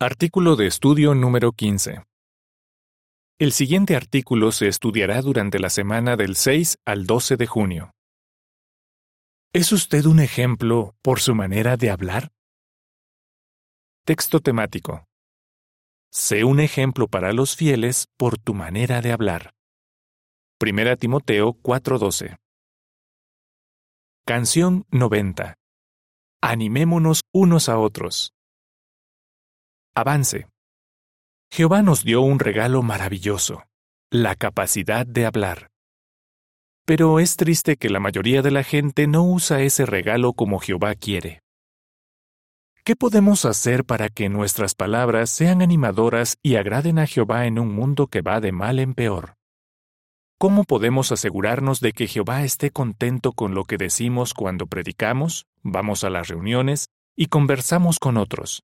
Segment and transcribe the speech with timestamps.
[0.00, 2.04] Artículo de estudio número 15.
[3.40, 7.90] El siguiente artículo se estudiará durante la semana del 6 al 12 de junio.
[9.52, 12.30] ¿Es usted un ejemplo por su manera de hablar?
[14.04, 15.04] Texto temático.
[16.12, 19.50] Sé un ejemplo para los fieles por tu manera de hablar.
[20.60, 22.36] Primera Timoteo 4:12.
[24.24, 25.56] Canción 90.
[26.40, 28.32] Animémonos unos a otros.
[29.98, 30.46] Avance.
[31.50, 33.64] Jehová nos dio un regalo maravilloso,
[34.12, 35.72] la capacidad de hablar.
[36.84, 40.94] Pero es triste que la mayoría de la gente no usa ese regalo como Jehová
[40.94, 41.42] quiere.
[42.84, 47.74] ¿Qué podemos hacer para que nuestras palabras sean animadoras y agraden a Jehová en un
[47.74, 49.34] mundo que va de mal en peor?
[50.38, 56.04] ¿Cómo podemos asegurarnos de que Jehová esté contento con lo que decimos cuando predicamos, vamos
[56.04, 58.62] a las reuniones y conversamos con otros?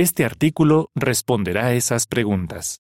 [0.00, 2.80] Este artículo responderá a esas preguntas.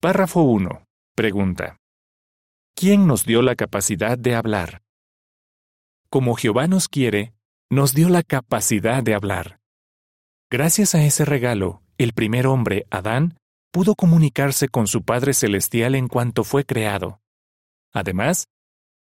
[0.00, 0.86] Párrafo 1.
[1.16, 1.78] Pregunta.
[2.76, 4.82] ¿Quién nos dio la capacidad de hablar?
[6.10, 7.34] Como Jehová nos quiere,
[7.68, 9.58] nos dio la capacidad de hablar.
[10.48, 13.36] Gracias a ese regalo, el primer hombre, Adán,
[13.72, 17.20] pudo comunicarse con su Padre Celestial en cuanto fue creado.
[17.92, 18.46] Además,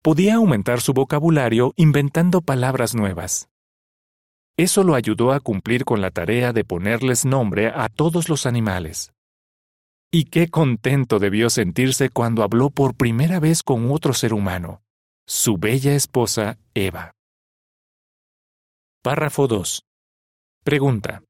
[0.01, 3.47] podía aumentar su vocabulario inventando palabras nuevas.
[4.57, 9.11] Eso lo ayudó a cumplir con la tarea de ponerles nombre a todos los animales.
[10.11, 14.83] Y qué contento debió sentirse cuando habló por primera vez con otro ser humano,
[15.25, 17.13] su bella esposa Eva.
[19.01, 19.83] Párrafo 2.
[20.63, 21.23] Pregunta.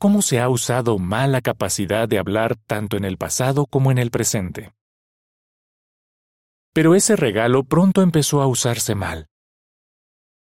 [0.00, 3.98] ¿Cómo se ha usado mal la capacidad de hablar tanto en el pasado como en
[3.98, 4.72] el presente?
[6.72, 9.28] Pero ese regalo pronto empezó a usarse mal.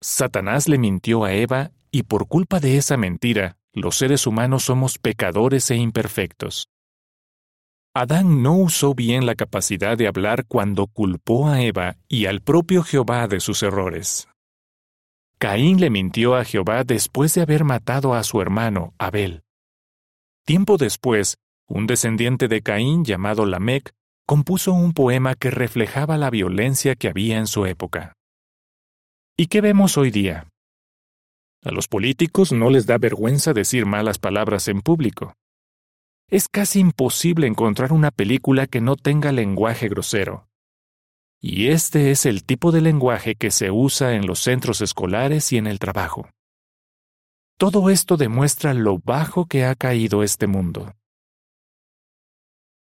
[0.06, 4.98] Satanás le mintió a Eva y por culpa de esa mentira, los seres humanos somos
[4.98, 6.68] pecadores e imperfectos.
[7.94, 12.82] Adán no usó bien la capacidad de hablar cuando culpó a Eva y al propio
[12.82, 14.28] Jehová de sus errores.
[15.38, 19.42] Caín le mintió a Jehová después de haber matado a su hermano, Abel.
[20.44, 23.94] Tiempo después, un descendiente de Caín llamado Lamec
[24.26, 28.12] compuso un poema que reflejaba la violencia que había en su época.
[29.36, 30.48] ¿Y qué vemos hoy día?
[31.64, 35.34] A los políticos no les da vergüenza decir malas palabras en público.
[36.30, 40.46] Es casi imposible encontrar una película que no tenga lenguaje grosero.
[41.40, 45.56] Y este es el tipo de lenguaje que se usa en los centros escolares y
[45.56, 46.30] en el trabajo.
[47.58, 50.94] Todo esto demuestra lo bajo que ha caído este mundo.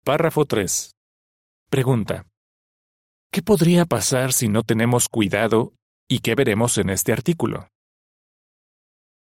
[0.05, 0.95] Párrafo 3.
[1.69, 2.25] Pregunta.
[3.33, 5.73] ¿Qué podría pasar si no tenemos cuidado
[6.09, 7.67] ¿Y qué veremos en este artículo?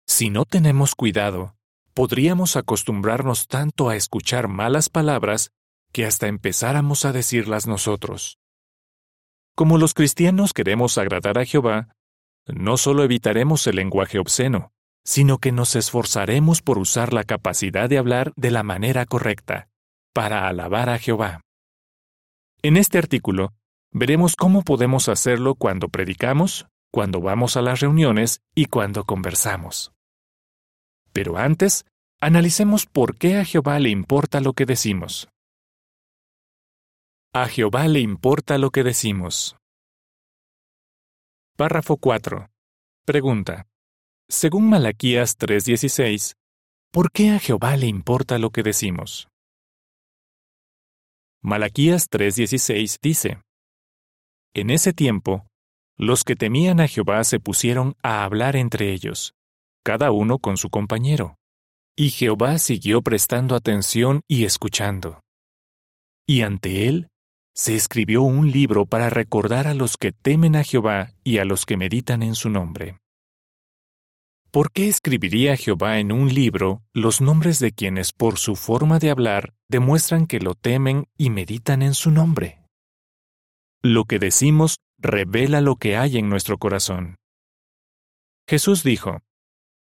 [0.07, 1.57] Si no tenemos cuidado,
[1.95, 5.51] podríamos acostumbrarnos tanto a escuchar malas palabras
[5.93, 8.39] que hasta empezáramos a decirlas nosotros.
[9.57, 11.89] Como los cristianos queremos agradar a Jehová,
[12.47, 14.73] no solo evitaremos el lenguaje obsceno,
[15.05, 19.69] sino que nos esforzaremos por usar la capacidad de hablar de la manera correcta,
[20.15, 21.41] para alabar a Jehová.
[22.63, 23.55] En este artículo,
[23.93, 29.93] Veremos cómo podemos hacerlo cuando predicamos, cuando vamos a las reuniones y cuando conversamos.
[31.13, 31.87] Pero antes,
[32.21, 35.29] analicemos por qué a Jehová le importa lo que decimos.
[37.33, 39.57] A Jehová le importa lo que decimos.
[41.57, 42.49] Párrafo 4.
[43.05, 43.67] Pregunta.
[44.29, 46.37] Según Malaquías 3:16,
[46.93, 49.29] ¿por qué a Jehová le importa lo que decimos?
[51.43, 53.43] Malaquías 3:16 dice,
[54.55, 55.47] en ese tiempo,
[55.97, 59.35] los que temían a Jehová se pusieron a hablar entre ellos,
[59.85, 61.37] cada uno con su compañero.
[61.97, 65.21] Y Jehová siguió prestando atención y escuchando.
[66.27, 67.09] Y ante él
[67.55, 71.67] se escribió un libro para recordar a los que temen a Jehová y a los
[71.67, 72.99] que meditan en su nombre.
[74.51, 79.11] ¿Por qué escribiría Jehová en un libro los nombres de quienes por su forma de
[79.11, 82.60] hablar demuestran que lo temen y meditan en su nombre?
[83.83, 87.17] Lo que decimos revela lo que hay en nuestro corazón.
[88.47, 89.23] Jesús dijo,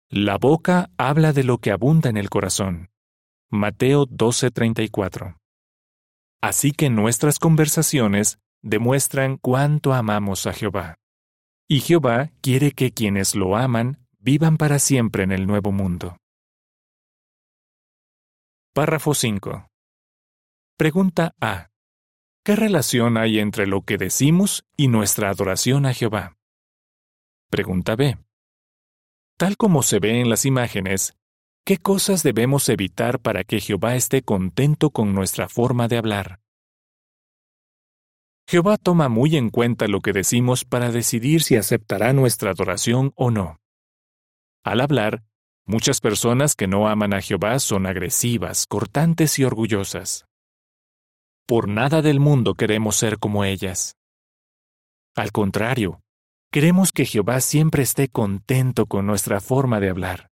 [0.09, 2.89] La boca habla de lo que abunda en el corazón.
[3.49, 5.37] Mateo 12:34.
[6.41, 10.95] Así que nuestras conversaciones demuestran cuánto amamos a Jehová.
[11.67, 16.17] Y Jehová quiere que quienes lo aman vivan para siempre en el nuevo mundo.
[18.73, 19.67] Párrafo 5.
[20.77, 21.70] Pregunta A.
[22.43, 26.37] ¿Qué relación hay entre lo que decimos y nuestra adoración a Jehová?
[27.51, 28.17] Pregunta B.
[29.37, 31.13] tal como se ve en las imágenes,
[31.65, 36.39] ¿qué cosas debemos evitar para que Jehová esté contento con nuestra forma de hablar?
[38.47, 43.29] Jehová toma muy en cuenta lo que decimos para decidir si aceptará nuestra adoración o
[43.29, 43.59] no.
[44.63, 45.23] Al hablar,
[45.65, 50.25] muchas personas que no aman a Jehová son agresivas, cortantes y orgullosas.
[51.51, 53.97] Por nada del mundo queremos ser como ellas.
[55.17, 56.01] Al contrario,
[56.49, 60.29] queremos que Jehová siempre esté contento con nuestra forma de hablar.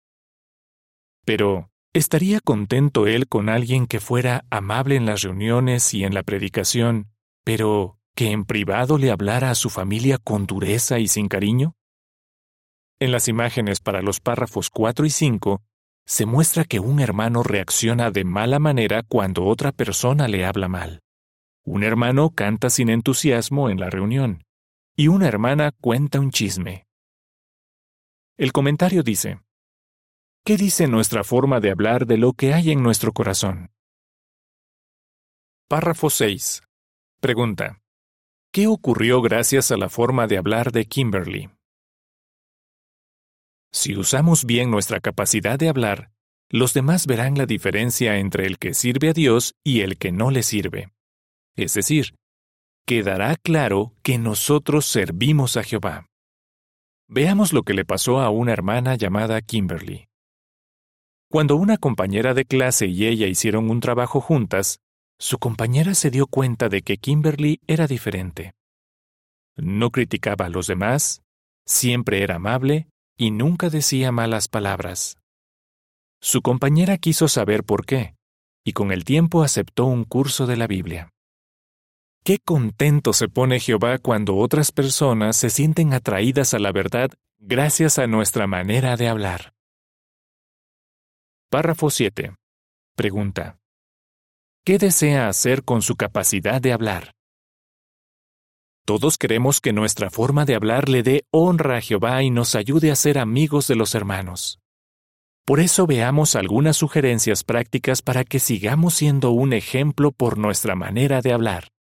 [1.27, 6.23] Pero, ¿estaría contento él con alguien que fuera amable en las reuniones y en la
[6.23, 7.11] predicación,
[7.45, 11.75] pero que en privado le hablara a su familia con dureza y sin cariño?
[13.01, 15.63] En las imágenes para los párrafos 4 y 5,
[16.07, 21.02] se muestra que un hermano reacciona de mala manera cuando otra persona le habla mal.
[21.65, 24.45] Un hermano canta sin entusiasmo en la reunión,
[24.97, 26.87] y una hermana cuenta un chisme.
[28.37, 29.41] El comentario dice,
[30.45, 33.71] ¿Qué dice nuestra forma de hablar de lo que hay en nuestro corazón?
[35.69, 36.63] Párrafo 6.
[37.21, 37.81] Pregunta.
[38.53, 41.51] ¿Qué ocurrió gracias a la forma de hablar de Kimberly?
[43.73, 46.11] Si usamos bien nuestra capacidad de hablar,
[46.51, 50.31] los demás verán la diferencia entre el que sirve a Dios y el que no
[50.31, 50.93] le sirve.
[51.57, 52.15] Es decir,
[52.87, 56.07] quedará claro que nosotros servimos a Jehová.
[57.09, 60.09] Veamos lo que le pasó a una hermana llamada Kimberly.
[61.31, 64.79] Cuando una compañera de clase y ella hicieron un trabajo juntas,
[65.19, 68.55] su compañera se dio cuenta de que Kimberly era diferente.
[69.57, 71.23] No criticaba a los demás,
[71.67, 75.17] siempre era amable y nunca decía malas palabras.
[76.21, 78.15] Su compañera quiso saber por qué,
[78.65, 81.12] y con el tiempo aceptó un curso de la Biblia.
[82.25, 87.11] Qué contento se pone Jehová cuando otras personas se sienten atraídas a la verdad
[87.41, 89.55] gracias a nuestra manera de hablar.
[91.51, 92.37] Párrafo 7.
[92.95, 93.59] Pregunta.
[94.65, 97.11] ¿Qué desea hacer con su capacidad de hablar?
[98.87, 102.93] Todos queremos que nuestra forma de hablar le dé honra a Jehová y nos ayude
[102.93, 104.61] a ser amigos de los hermanos.
[105.45, 111.21] Por eso veamos algunas sugerencias prácticas para que sigamos siendo un ejemplo por nuestra manera
[111.21, 111.73] de hablar.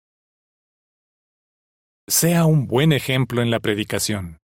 [2.09, 4.39] Sea un buen ejemplo en la predicación.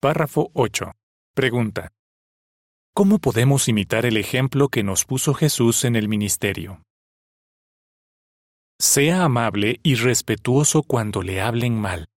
[0.00, 0.92] Párrafo 8.
[1.34, 1.90] Pregunta.
[2.94, 6.82] ¿Cómo podemos imitar el ejemplo que nos puso Jesús en el ministerio?
[8.78, 12.08] Sea amable y respetuoso cuando le hablen mal.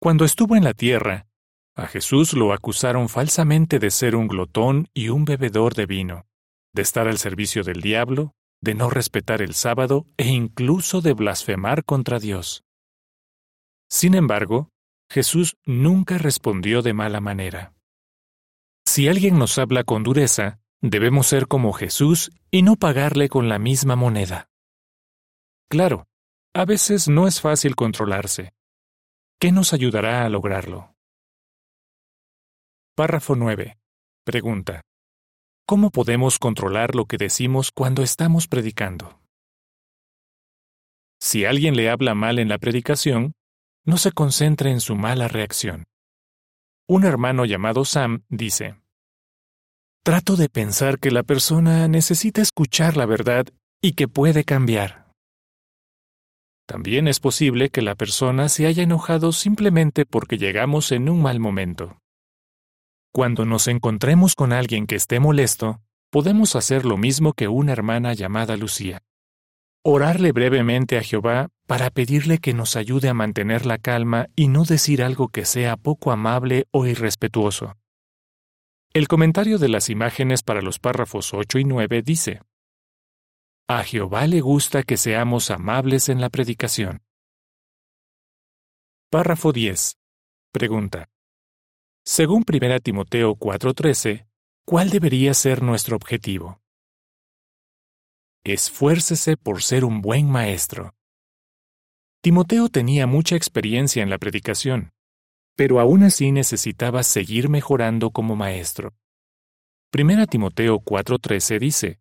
[0.00, 1.26] Cuando estuvo en la tierra,
[1.74, 6.26] a Jesús lo acusaron falsamente de ser un glotón y un bebedor de vino,
[6.74, 11.84] de estar al servicio del diablo, de no respetar el sábado e incluso de blasfemar
[11.84, 12.64] contra Dios.
[13.88, 14.70] Sin embargo,
[15.10, 17.74] Jesús nunca respondió de mala manera.
[18.84, 23.58] Si alguien nos habla con dureza, debemos ser como Jesús y no pagarle con la
[23.58, 24.48] misma moneda.
[25.68, 26.06] Claro,
[26.54, 28.52] a veces no es fácil controlarse.
[29.38, 30.94] ¿Qué nos ayudará a lograrlo?
[32.94, 33.76] Párrafo 9.
[34.24, 34.80] Pregunta.
[35.68, 39.18] ¿Cómo podemos controlar lo que decimos cuando estamos predicando?
[41.20, 43.32] Si alguien le habla mal en la predicación,
[43.84, 45.82] no se concentre en su mala reacción.
[46.86, 48.76] Un hermano llamado Sam dice,
[50.04, 53.46] Trato de pensar que la persona necesita escuchar la verdad
[53.82, 55.10] y que puede cambiar.
[56.68, 61.40] También es posible que la persona se haya enojado simplemente porque llegamos en un mal
[61.40, 61.98] momento.
[63.16, 65.80] Cuando nos encontremos con alguien que esté molesto,
[66.10, 69.04] podemos hacer lo mismo que una hermana llamada Lucía.
[69.82, 74.66] Orarle brevemente a Jehová para pedirle que nos ayude a mantener la calma y no
[74.66, 77.78] decir algo que sea poco amable o irrespetuoso.
[78.92, 82.42] El comentario de las imágenes para los párrafos 8 y 9 dice,
[83.66, 87.00] A Jehová le gusta que seamos amables en la predicación.
[89.08, 89.96] Párrafo 10.
[90.52, 91.08] Pregunta.
[92.06, 94.26] Según 1 Timoteo 4:13,
[94.64, 96.60] ¿cuál debería ser nuestro objetivo?
[98.44, 100.94] Esfuércese por ser un buen maestro.
[102.22, 104.92] Timoteo tenía mucha experiencia en la predicación
[105.56, 108.94] pero aún así necesitaba seguir mejorando como maestro.
[109.90, 112.00] Primera Timoteo 4:13 dice,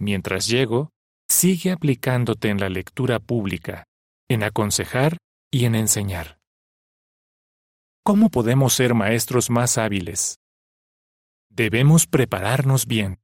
[0.00, 0.90] Mientras llego,
[1.28, 3.84] sigue aplicándote en la lectura pública,
[4.28, 5.18] en aconsejar
[5.52, 6.39] y en enseñar.
[8.02, 10.38] ¿Cómo podemos ser maestros más hábiles?
[11.50, 13.18] Debemos prepararnos bien.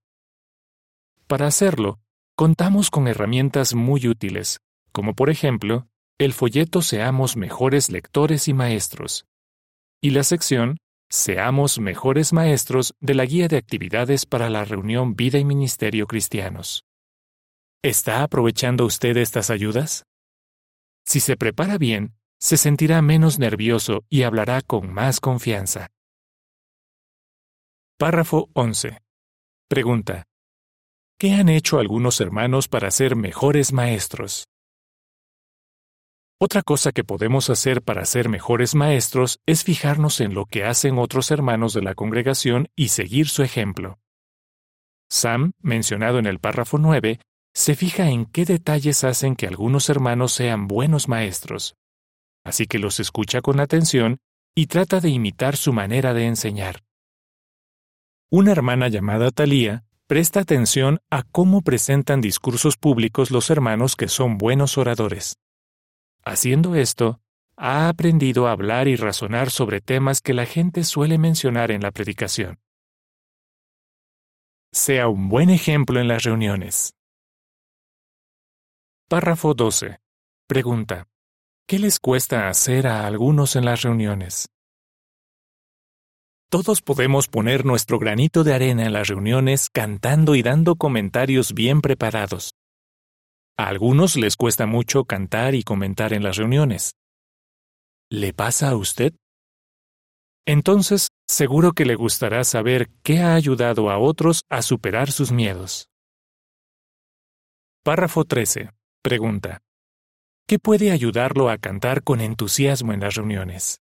[1.27, 1.99] Para hacerlo,
[2.37, 4.61] contamos con herramientas muy útiles,
[4.93, 9.25] como por ejemplo el folleto Seamos mejores lectores y maestros.
[10.03, 10.77] y la sección
[11.09, 16.85] Seamos mejores maestros de la guía de actividades para la reunión Vida y Ministerio Cristianos.
[17.83, 20.05] ¿Está aprovechando usted estas ayudas?
[21.05, 25.89] Si se prepara bien, se sentirá menos nervioso y hablará con más confianza.
[27.99, 29.01] Párrafo 11.
[29.69, 30.25] Pregunta.
[31.19, 34.49] ¿Qué han hecho algunos hermanos para ser mejores maestros?
[36.39, 40.99] Otra cosa que podemos hacer para ser mejores maestros es fijarnos en lo que hacen
[40.99, 43.99] otros hermanos de la congregación y seguir su ejemplo.
[45.09, 47.21] Sam, mencionado en el párrafo 9,
[47.55, 51.75] se fija en qué detalles hacen que algunos hermanos sean buenos maestros.
[52.47, 54.19] Así que los escucha con atención
[54.55, 56.85] y trata de imitar su manera de enseñar.
[58.31, 64.39] Una hermana llamada Talía presta atención a cómo presentan discursos públicos los hermanos que son
[64.39, 65.41] buenos oradores.
[66.25, 67.21] Haciendo esto,
[67.57, 71.91] ha aprendido a hablar y razonar sobre temas que la gente suele mencionar en la
[71.91, 72.61] predicación.
[74.73, 76.95] Sea un buen ejemplo en las reuniones.
[79.09, 79.99] Párrafo 12.
[80.47, 81.09] Pregunta.
[81.69, 84.47] ¿Qué les cuesta hacer a algunos en las reuniones?
[86.49, 91.81] Todos podemos poner nuestro granito de arena en las reuniones cantando y dando comentarios bien
[91.81, 92.55] preparados.
[93.59, 96.93] A algunos les cuesta mucho cantar y comentar en las reuniones.
[98.13, 99.13] ¿Le pasa a usted?
[100.47, 105.89] Entonces, seguro que le gustará saber qué ha ayudado a otros a superar sus miedos.
[107.83, 108.71] Párrafo 13.
[109.03, 109.66] Pregunta.
[110.49, 113.81] ¿Qué puede ayudarlo a cantar con entusiasmo en las reuniones?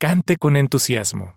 [0.00, 1.36] Cante con entusiasmo.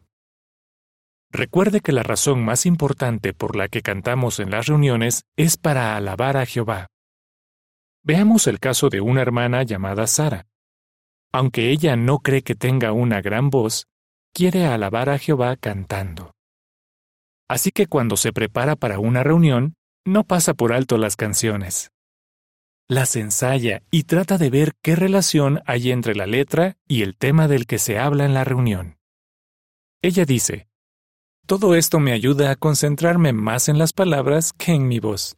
[1.31, 5.95] Recuerde que la razón más importante por la que cantamos en las reuniones es para
[5.95, 6.88] alabar a Jehová.
[8.03, 10.48] Veamos el caso de una hermana llamada Sara.
[11.31, 13.86] Aunque ella no cree que tenga una gran voz,
[14.33, 16.31] quiere alabar a Jehová cantando.
[17.48, 21.91] Así que cuando se prepara para una reunión, no pasa por alto las canciones.
[22.91, 27.48] Las ensaya y trata de ver qué relación hay entre la letra y el tema
[27.48, 28.98] del que se habla en la reunión.
[30.01, 30.67] Ella dice,
[31.46, 35.38] todo esto me ayuda a concentrarme más en las palabras que en mi voz.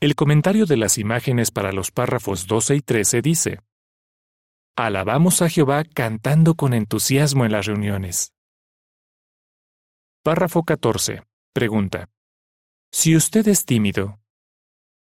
[0.00, 3.60] El comentario de las imágenes para los párrafos 12 y 13 dice,
[4.76, 8.34] Alabamos a Jehová cantando con entusiasmo en las reuniones.
[10.22, 11.22] Párrafo 14.
[11.54, 12.10] Pregunta.
[12.92, 14.18] Si usted es tímido,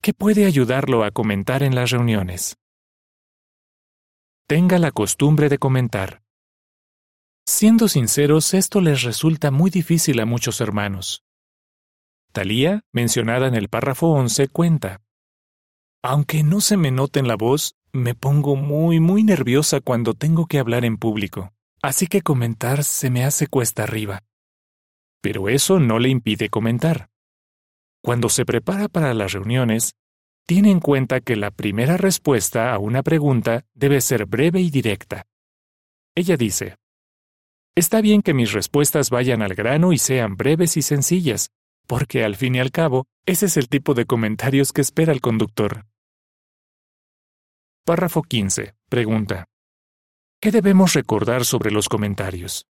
[0.01, 2.57] ¿qué puede ayudarlo a comentar en las reuniones?
[4.47, 6.23] Tenga la costumbre de comentar.
[7.47, 11.23] Siendo sinceros, esto les resulta muy difícil a muchos hermanos.
[12.33, 15.01] Talía, mencionada en el párrafo 11, cuenta.
[16.03, 20.47] Aunque no se me note en la voz, me pongo muy, muy nerviosa cuando tengo
[20.47, 21.53] que hablar en público,
[21.83, 24.23] así que comentar se me hace cuesta arriba.
[25.21, 27.09] Pero eso no le impide comentar.
[28.03, 29.95] Cuando se prepara para las reuniones,
[30.47, 35.27] tiene en cuenta que la primera respuesta a una pregunta debe ser breve y directa.
[36.15, 36.77] Ella dice,
[37.77, 41.51] Está bien que mis respuestas vayan al grano y sean breves y sencillas,
[41.87, 45.21] porque al fin y al cabo, ese es el tipo de comentarios que espera el
[45.21, 45.87] conductor.
[47.85, 48.75] Párrafo 15.
[48.89, 49.47] Pregunta.
[50.41, 52.67] ¿Qué debemos recordar sobre los comentarios?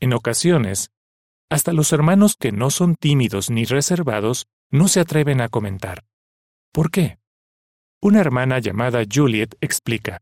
[0.00, 0.90] En ocasiones,
[1.54, 6.04] hasta los hermanos que no son tímidos ni reservados no se atreven a comentar.
[6.72, 7.20] ¿Por qué?
[8.02, 10.20] Una hermana llamada Juliet explica.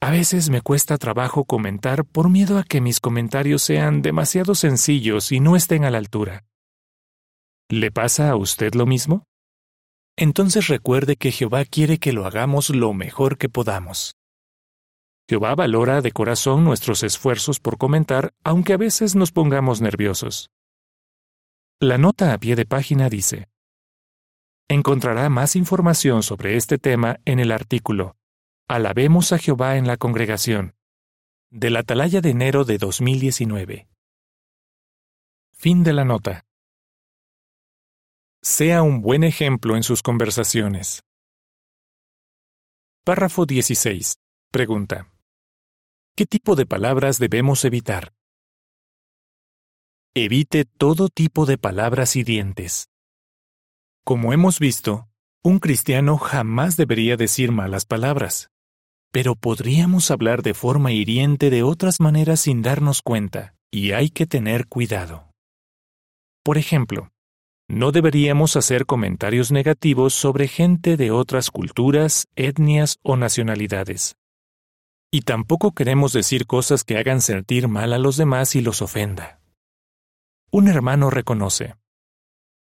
[0.00, 5.32] A veces me cuesta trabajo comentar por miedo a que mis comentarios sean demasiado sencillos
[5.32, 6.46] y no estén a la altura.
[7.68, 9.24] ¿Le pasa a usted lo mismo?
[10.16, 14.17] Entonces recuerde que Jehová quiere que lo hagamos lo mejor que podamos.
[15.28, 20.50] Jehová valora de corazón nuestros esfuerzos por comentar, aunque a veces nos pongamos nerviosos.
[21.80, 23.48] La nota a pie de página dice,
[24.68, 28.16] Encontrará más información sobre este tema en el artículo
[28.70, 30.74] Alabemos a Jehová en la congregación.
[31.50, 33.88] De la Atalaya de enero de 2019.
[35.52, 36.44] Fin de la nota.
[38.42, 41.02] Sea un buen ejemplo en sus conversaciones.
[43.04, 44.16] Párrafo 16.
[44.52, 45.10] Pregunta.
[46.18, 48.12] ¿Qué tipo de palabras debemos evitar?
[50.16, 52.88] Evite todo tipo de palabras hirientes.
[54.04, 55.08] Como hemos visto,
[55.44, 58.50] un cristiano jamás debería decir malas palabras.
[59.12, 64.26] Pero podríamos hablar de forma hiriente de otras maneras sin darnos cuenta, y hay que
[64.26, 65.30] tener cuidado.
[66.42, 67.12] Por ejemplo,
[67.68, 74.16] no deberíamos hacer comentarios negativos sobre gente de otras culturas, etnias o nacionalidades.
[75.10, 79.40] Y tampoco queremos decir cosas que hagan sentir mal a los demás y los ofenda.
[80.50, 81.76] Un hermano reconoce.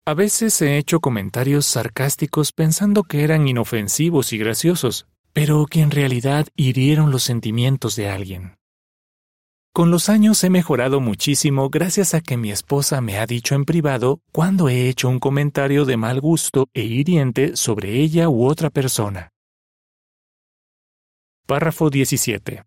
[0.06, 5.90] A veces he hecho comentarios sarcásticos pensando que eran inofensivos y graciosos, pero que en
[5.90, 8.56] realidad hirieron los sentimientos de alguien.
[9.72, 13.64] Con los años he mejorado muchísimo gracias a que mi esposa me ha dicho en
[13.64, 18.70] privado cuando he hecho un comentario de mal gusto e hiriente sobre ella u otra
[18.70, 19.30] persona.
[21.46, 22.64] Párrafo 17.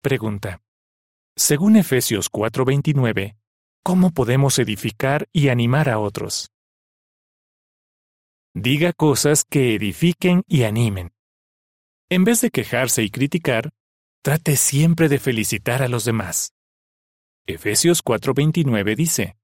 [0.00, 0.62] Pregunta.
[1.36, 3.36] Según Efesios 4:29,
[3.82, 6.50] ¿cómo podemos edificar y animar a otros?
[8.54, 11.12] Diga cosas que edifiquen y animen.
[12.10, 13.72] En vez de quejarse y criticar,
[14.22, 16.52] trate siempre de felicitar a los demás.
[17.46, 19.36] Efesios 4:29 dice,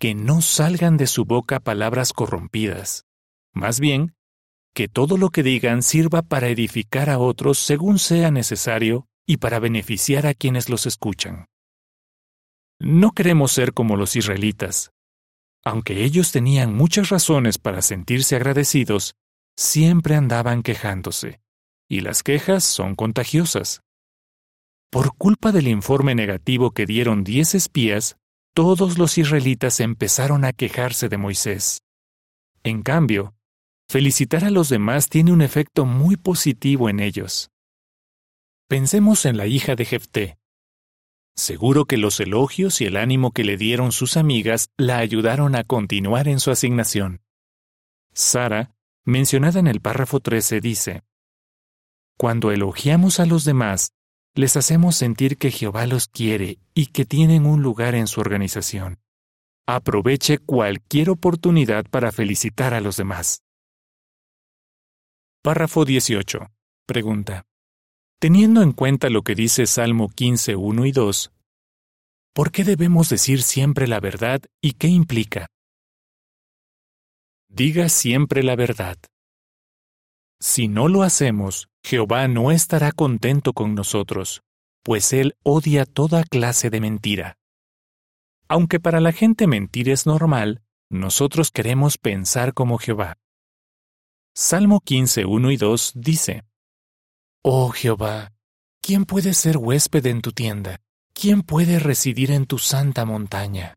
[0.00, 3.04] que no salgan de su boca palabras corrompidas.
[3.52, 4.16] Más bien,
[4.74, 9.58] que todo lo que digan sirva para edificar a otros según sea necesario y para
[9.58, 11.46] beneficiar a quienes los escuchan.
[12.78, 14.90] No queremos ser como los israelitas.
[15.64, 19.14] Aunque ellos tenían muchas razones para sentirse agradecidos,
[19.56, 21.40] siempre andaban quejándose
[21.90, 23.82] y las quejas son contagiosas.
[24.90, 28.16] Por culpa del informe negativo que dieron diez espías,
[28.54, 31.82] todos los israelitas empezaron a quejarse de Moisés.
[32.62, 33.34] En cambio,
[33.90, 37.50] felicitar a los demás tiene un efecto muy positivo en ellos.
[38.68, 40.38] Pensemos en la hija de Jefté.
[41.34, 45.64] Seguro que los elogios y el ánimo que le dieron sus amigas la ayudaron a
[45.64, 47.20] continuar en su asignación.
[48.12, 48.70] Sara,
[49.04, 51.02] mencionada en el párrafo 13, dice,
[52.16, 53.90] cuando elogiamos a los demás,
[54.36, 59.00] les hacemos sentir que Jehová los quiere y que tienen un lugar en su organización.
[59.66, 63.42] Aproveche cualquier oportunidad para felicitar a los demás.
[65.42, 66.50] Párrafo 18.
[66.86, 67.46] Pregunta.
[68.20, 71.32] Teniendo en cuenta lo que dice Salmo 15, 1 y 2,
[72.34, 75.46] ¿por qué debemos decir siempre la verdad y qué implica?
[77.48, 78.98] Diga siempre la verdad.
[80.38, 84.42] Si no lo hacemos, Jehová no estará contento con nosotros,
[84.84, 87.38] pues Él odia toda clase de mentira.
[88.46, 90.60] Aunque para la gente mentir es normal,
[90.90, 93.16] nosotros queremos pensar como Jehová.
[94.34, 96.44] Salmo 15, 1 y 2 dice,
[97.42, 98.32] Oh Jehová,
[98.80, 100.80] ¿quién puede ser huésped en tu tienda?
[101.12, 103.74] ¿Quién puede residir en tu santa montaña?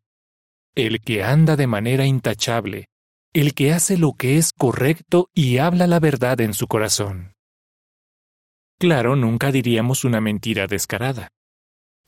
[0.75, 2.87] El que anda de manera intachable,
[3.33, 7.33] el que hace lo que es correcto y habla la verdad en su corazón.
[8.79, 11.29] Claro, nunca diríamos una mentira descarada.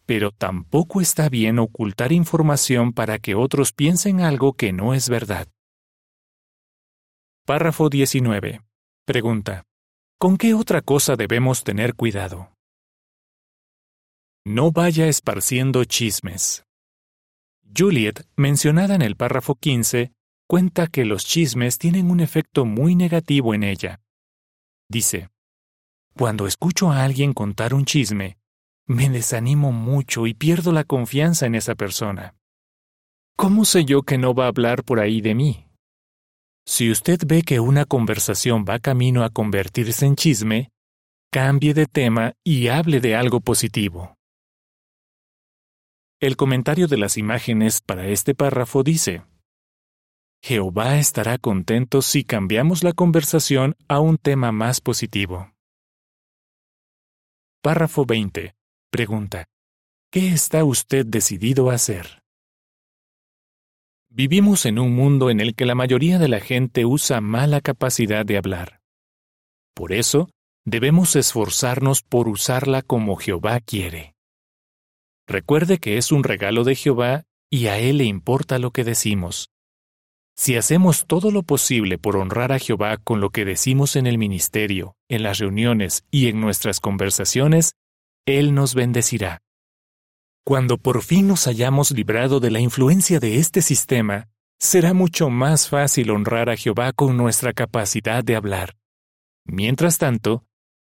[0.06, 5.48] Pero tampoco está bien ocultar información para que otros piensen algo que no es verdad.
[7.48, 8.62] Párrafo 19.
[9.06, 9.66] Pregunta.
[10.18, 12.52] ¿Con qué otra cosa debemos tener cuidado?
[14.44, 16.66] No vaya esparciendo chismes.
[17.72, 20.12] Juliet, mencionada en el párrafo 15,
[20.48, 24.02] cuenta que los chismes tienen un efecto muy negativo en ella.
[24.90, 25.30] Dice,
[26.18, 28.40] Cuando escucho a alguien contar un chisme,
[28.88, 32.34] me desanimo mucho y pierdo la confianza en esa persona.
[33.36, 35.65] ¿Cómo sé yo que no va a hablar por ahí de mí?
[36.68, 40.72] Si usted ve que una conversación va camino a convertirse en chisme,
[41.32, 44.16] cambie de tema y hable de algo positivo.
[46.20, 49.24] El comentario de las imágenes para este párrafo dice,
[50.42, 55.52] Jehová estará contento si cambiamos la conversación a un tema más positivo.
[57.62, 58.56] Párrafo 20.
[58.92, 59.46] Pregunta.
[60.12, 62.25] ¿Qué está usted decidido a hacer?
[64.18, 68.26] Vivimos en un mundo en el que la mayoría de la gente usa mala capacidad
[68.26, 68.80] de hablar.
[69.74, 70.30] Por eso,
[70.64, 74.16] debemos esforzarnos por usarla como Jehová quiere.
[75.28, 79.50] Recuerde que es un regalo de Jehová y a Él le importa lo que decimos.
[80.38, 84.18] Si hacemos todo lo posible por honrar a Jehová con lo que decimos en el
[84.18, 87.74] ministerio, en las reuniones y en nuestras conversaciones,
[88.26, 89.42] Él nos bendecirá.
[90.48, 94.30] Cuando por fin nos hayamos librado de la influencia de este sistema,
[94.60, 98.78] será mucho más fácil honrar a Jehová con nuestra capacidad de hablar.
[99.44, 100.46] Mientras tanto,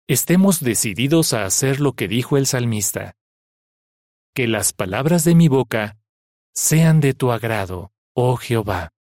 [0.09, 3.15] estemos decididos a hacer lo que dijo el salmista.
[4.35, 5.99] Que las palabras de mi boca
[6.55, 8.95] sean de tu agrado, oh Jehová.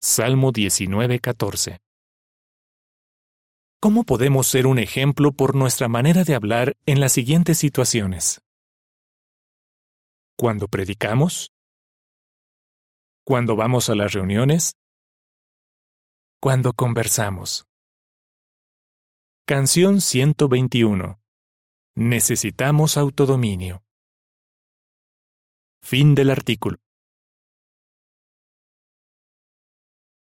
[0.00, 1.78] Salmo 19:14.
[3.78, 8.42] ¿Cómo podemos ser un ejemplo por nuestra manera de hablar en las siguientes situaciones?
[10.40, 11.52] Cuando predicamos,
[13.26, 14.72] cuando vamos a las reuniones,
[16.40, 17.66] cuando conversamos.
[19.46, 21.20] Canción 121.
[21.94, 23.82] Necesitamos autodominio.
[25.82, 26.78] Fin del artículo.